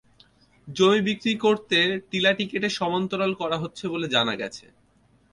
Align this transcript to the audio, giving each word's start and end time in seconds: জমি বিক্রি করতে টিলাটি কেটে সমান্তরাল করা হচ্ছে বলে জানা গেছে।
জমি 0.67 0.99
বিক্রি 1.07 1.33
করতে 1.37 1.77
টিলাটি 2.09 2.43
কেটে 2.51 2.69
সমান্তরাল 2.79 3.31
করা 3.41 3.57
হচ্ছে 3.57 3.83
বলে 3.87 4.07
জানা 4.07 4.33
গেছে। 4.35 4.65